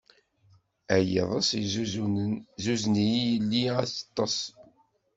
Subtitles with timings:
[0.95, 4.37] A yiḍes yezzuzunen, zuzen-iyi yelli ad teṭṭes.